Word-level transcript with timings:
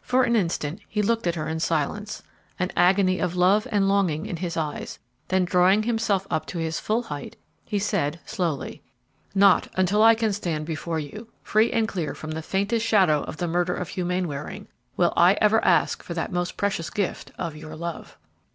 For 0.00 0.22
an 0.24 0.36
instant 0.36 0.80
he 0.88 1.02
looked 1.02 1.26
at 1.26 1.34
her 1.34 1.46
in 1.46 1.60
silence, 1.60 2.22
an 2.58 2.72
agony 2.78 3.18
of 3.18 3.36
love 3.36 3.68
and 3.70 3.90
longing 3.90 4.24
in 4.24 4.38
his 4.38 4.56
eyes; 4.56 4.98
then 5.28 5.44
drawing 5.44 5.82
himself 5.82 6.26
up 6.30 6.46
to 6.46 6.56
his 6.58 6.80
full 6.80 7.02
height, 7.02 7.36
he 7.62 7.78
said, 7.78 8.18
slowly, 8.24 8.80
"Not 9.34 9.68
until 9.74 10.02
I 10.02 10.14
can 10.14 10.32
stand 10.32 10.64
before 10.64 10.98
you 10.98 11.28
free 11.42 11.70
and 11.72 11.86
clear 11.86 12.14
from 12.14 12.30
the 12.30 12.40
faintest 12.40 12.86
shadow 12.86 13.22
of 13.24 13.36
the 13.36 13.46
murder 13.48 13.74
of 13.74 13.90
Hugh 13.90 14.06
Mainwaring, 14.06 14.68
will 14.96 15.12
I 15.14 15.34
ever 15.42 15.62
ask 15.62 16.02
for 16.02 16.14
that 16.14 16.32
most 16.32 16.56
precious 16.56 16.88
gift 16.88 17.32
of 17.36 17.54
your 17.54 17.76
love!" 17.76 18.16